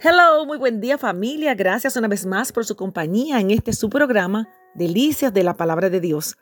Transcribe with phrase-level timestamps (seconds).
[0.00, 1.56] Hello, muy buen día familia.
[1.56, 5.90] Gracias una vez más por su compañía en este su programa, Delicias de la Palabra
[5.90, 6.36] de Dios.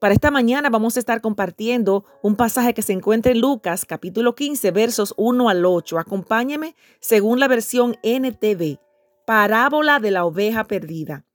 [0.00, 4.34] Para esta mañana vamos a estar compartiendo un pasaje que se encuentra en Lucas capítulo
[4.34, 5.98] 15 versos 1 al 8.
[5.98, 8.78] Acompáñeme según la versión NTV,
[9.26, 11.26] parábola de la oveja perdida.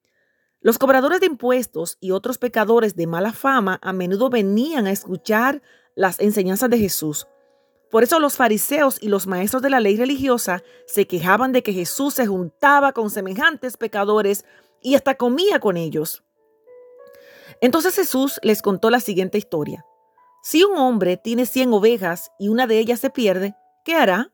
[0.62, 5.62] Los cobradores de impuestos y otros pecadores de mala fama a menudo venían a escuchar
[5.94, 7.28] las enseñanzas de Jesús.
[7.90, 11.74] Por eso los fariseos y los maestros de la ley religiosa se quejaban de que
[11.74, 14.46] Jesús se juntaba con semejantes pecadores
[14.82, 16.24] y hasta comía con ellos.
[17.62, 19.86] Entonces Jesús les contó la siguiente historia.
[20.44, 24.32] Si un hombre tiene cien ovejas y una de ellas se pierde, ¿qué hará?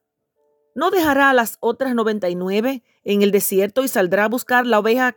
[0.76, 5.16] ¿No dejará a las otras 99 en el desierto y saldrá a buscar la oveja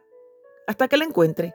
[0.66, 1.54] hasta que la encuentre?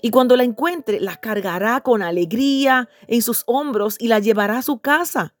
[0.00, 4.62] Y cuando la encuentre, la cargará con alegría en sus hombros y la llevará a
[4.62, 5.34] su casa.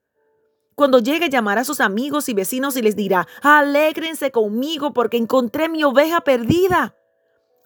[0.74, 5.68] Cuando llegue llamará a sus amigos y vecinos y les dirá, alégrense conmigo porque encontré
[5.68, 6.96] mi oveja perdida.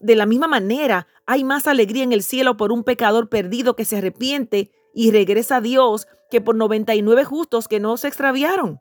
[0.01, 3.85] De la misma manera, hay más alegría en el cielo por un pecador perdido que
[3.85, 8.79] se arrepiente y regresa a Dios que por 99 justos que no se extraviaron.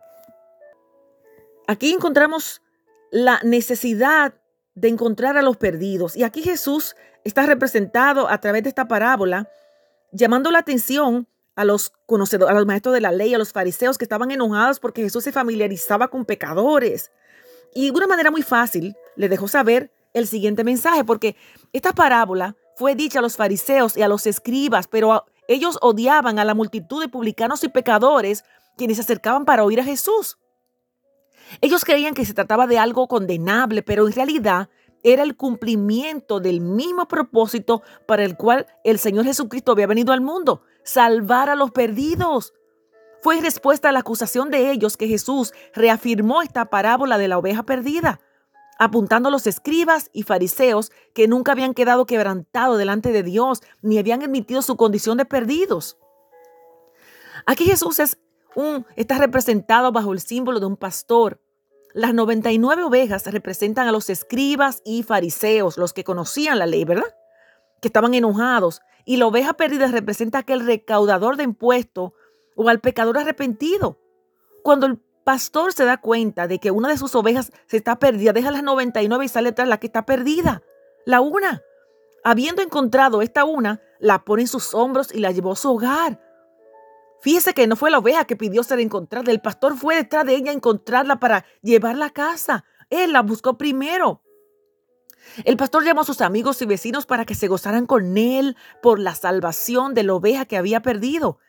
[1.67, 2.61] Aquí encontramos
[3.11, 4.35] la necesidad
[4.75, 6.15] de encontrar a los perdidos.
[6.15, 9.49] Y aquí Jesús está representado a través de esta parábola,
[10.11, 13.97] llamando la atención a los conocedores, a los maestros de la ley, a los fariseos
[13.97, 17.11] que estaban enojados porque Jesús se familiarizaba con pecadores.
[17.73, 21.35] Y de una manera muy fácil le dejó saber el siguiente mensaje, porque
[21.73, 26.45] esta parábola fue dicha a los fariseos y a los escribas, pero ellos odiaban a
[26.45, 28.43] la multitud de publicanos y pecadores
[28.77, 30.37] quienes se acercaban para oír a Jesús.
[31.61, 34.69] Ellos creían que se trataba de algo condenable, pero en realidad
[35.01, 40.21] era el cumplimiento del mismo propósito para el cual el Señor Jesucristo había venido al
[40.21, 42.53] mundo, salvar a los perdidos.
[43.21, 47.37] Fue en respuesta a la acusación de ellos que Jesús reafirmó esta parábola de la
[47.37, 48.21] oveja perdida,
[48.79, 53.99] apuntando a los escribas y fariseos que nunca habían quedado quebrantados delante de Dios ni
[53.99, 55.97] habían admitido su condición de perdidos.
[57.45, 58.17] Aquí Jesús es
[58.55, 61.41] un, está representado bajo el símbolo de un pastor.
[61.93, 67.13] Las 99 ovejas representan a los escribas y fariseos, los que conocían la ley, ¿verdad?
[67.81, 72.11] Que estaban enojados y la oveja perdida representa aquel recaudador de impuestos
[72.55, 73.97] o al pecador arrepentido.
[74.63, 78.33] Cuando el pastor se da cuenta de que una de sus ovejas se está perdida,
[78.33, 80.61] deja las 99 y sale tras la que está perdida,
[81.05, 81.63] la una.
[82.23, 86.21] Habiendo encontrado esta una, la pone en sus hombros y la llevó a su hogar.
[87.21, 90.35] Fíjese que no fue la oveja que pidió ser encontrada, el pastor fue detrás de
[90.35, 92.65] ella a encontrarla para llevarla a casa.
[92.89, 94.21] Él la buscó primero.
[95.45, 98.99] El pastor llamó a sus amigos y vecinos para que se gozaran con él por
[98.99, 101.39] la salvación de la oveja que había perdido.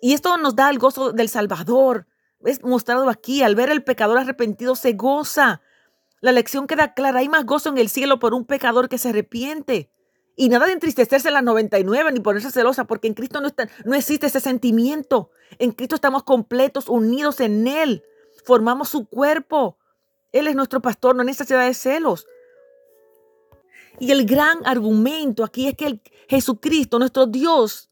[0.00, 2.06] Y esto nos da el gozo del Salvador.
[2.44, 5.62] Es mostrado aquí, al ver el pecador arrepentido se goza.
[6.20, 9.10] La lección queda clara, hay más gozo en el cielo por un pecador que se
[9.10, 9.90] arrepiente.
[10.36, 13.48] Y nada de entristecerse a las 99 ni ponerse celosa, porque en Cristo no,
[13.84, 15.30] no existe ese sentimiento.
[15.58, 18.02] En Cristo estamos completos, unidos en Él.
[18.44, 19.78] Formamos su cuerpo.
[20.32, 22.26] Él es nuestro pastor, no hay necesidad de celos.
[23.98, 27.90] Y el gran argumento aquí es que el Jesucristo, nuestro Dios,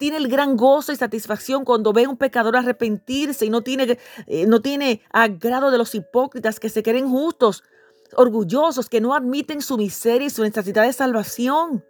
[0.00, 3.98] tiene el gran gozo y satisfacción cuando ve a un pecador arrepentirse y no tiene,
[4.26, 7.64] eh, no tiene agrado de los hipócritas que se creen justos,
[8.16, 11.84] orgullosos, que no admiten su miseria y su necesidad de salvación.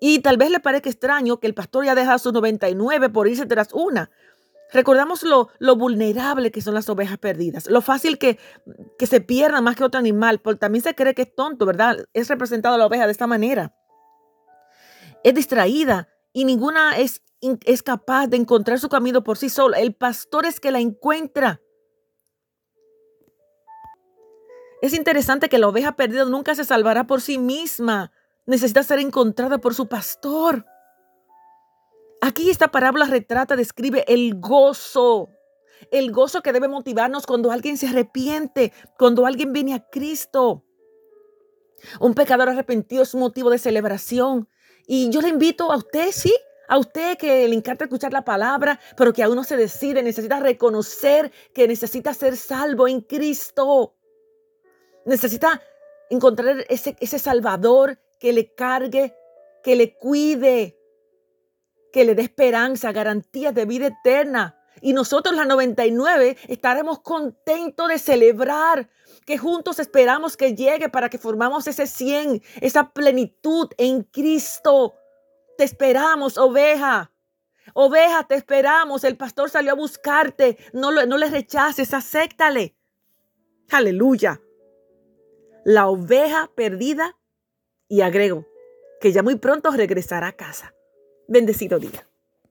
[0.00, 3.46] Y tal vez le parezca extraño que el pastor ya deja sus 99 por irse
[3.46, 4.10] tras una.
[4.72, 8.38] Recordamos lo, lo, vulnerable que son las ovejas perdidas, lo fácil que,
[8.98, 12.06] que se pierdan más que otro animal, porque también se cree que es tonto, ¿verdad?
[12.12, 13.74] Es representado la oveja de esta manera.
[15.24, 19.78] Es distraída y ninguna es, es capaz de encontrar su camino por sí sola.
[19.78, 21.60] El pastor es que la encuentra.
[24.82, 28.12] Es interesante que la oveja perdida nunca se salvará por sí misma.
[28.46, 30.64] Necesita ser encontrada por su pastor.
[32.20, 35.30] Aquí esta parábola retrata, describe el gozo,
[35.90, 40.64] el gozo que debe motivarnos cuando alguien se arrepiente, cuando alguien viene a Cristo.
[41.98, 44.48] Un pecador arrepentido es un motivo de celebración.
[44.86, 46.34] Y yo le invito a usted, sí,
[46.68, 50.40] a usted que le encanta escuchar la palabra, pero que aún no se decide, necesita
[50.40, 53.94] reconocer que necesita ser salvo en Cristo.
[55.06, 55.62] Necesita
[56.10, 59.14] encontrar ese, ese Salvador que le cargue,
[59.62, 60.79] que le cuide,
[61.92, 64.56] que le dé esperanza, garantías de vida eterna.
[64.80, 68.88] Y nosotros, las 99, estaremos contentos de celebrar
[69.26, 74.94] que juntos esperamos que llegue para que formamos ese 100, esa plenitud en Cristo.
[75.58, 77.12] Te esperamos, oveja.
[77.74, 79.04] Oveja, te esperamos.
[79.04, 80.56] El pastor salió a buscarte.
[80.72, 82.74] No, no le rechaces, acéptale.
[83.70, 84.40] Aleluya.
[85.64, 87.18] La oveja perdida
[87.86, 88.46] y agrego
[89.00, 90.74] que ya muy pronto regresará a casa.
[91.30, 92.09] Bendecido día.